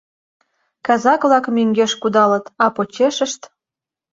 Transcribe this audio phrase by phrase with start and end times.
[0.85, 3.41] Казак-влак мӧҥгеш кудалыт, а почешышт: